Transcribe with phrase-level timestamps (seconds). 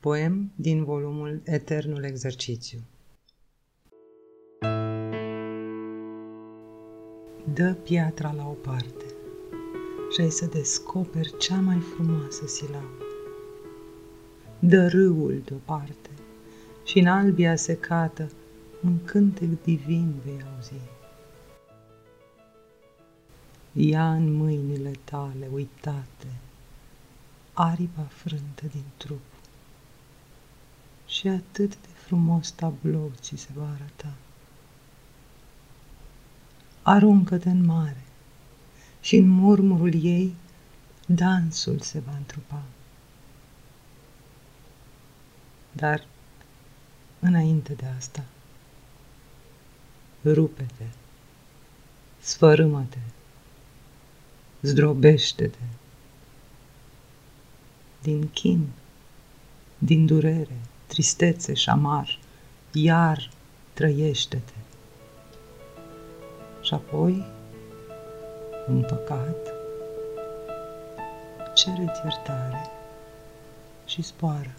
[0.00, 2.78] Poem din volumul Eternul Exercițiu
[7.54, 9.04] Dă piatra la o parte
[10.12, 13.04] și ai să descoperi cea mai frumoasă silabă.
[14.58, 16.10] Dă râul deoparte
[16.84, 18.30] și în albia secată
[18.84, 20.72] un cântec divin vei auzi.
[23.72, 26.26] Ia în mâinile tale uitate
[27.52, 29.20] aripa frântă din trup
[31.20, 34.14] și atât de frumos tablou ți se va arăta.
[36.82, 38.04] Aruncă-te în mare
[39.00, 40.34] și în murmurul ei
[41.06, 42.62] dansul se va întrupa.
[45.72, 46.06] Dar
[47.18, 48.24] înainte de asta,
[50.24, 50.86] rupe-te,
[52.20, 52.98] sfărâmă-te,
[54.60, 55.64] zdrobește-te.
[58.02, 58.68] Din chin,
[59.78, 60.58] din durere,
[60.90, 62.18] tristețe și șamar,
[62.72, 63.30] iar
[63.72, 64.52] trăiește-te.
[66.60, 67.24] Și apoi,
[68.68, 69.54] un păcat,
[71.54, 72.70] cere iertare
[73.84, 74.54] și spoară.